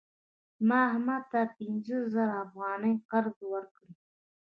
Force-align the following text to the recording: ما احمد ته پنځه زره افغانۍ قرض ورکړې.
ما 0.67 0.79
احمد 0.89 1.23
ته 1.31 1.41
پنځه 1.57 1.97
زره 2.13 2.35
افغانۍ 2.45 2.93
قرض 3.09 3.37
ورکړې. 3.51 3.91